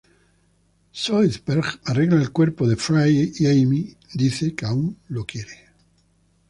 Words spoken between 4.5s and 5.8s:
que aún lo quiere.